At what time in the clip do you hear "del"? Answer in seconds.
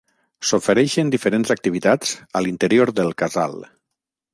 3.03-3.17